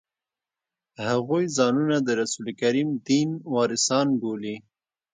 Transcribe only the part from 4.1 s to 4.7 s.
بولي.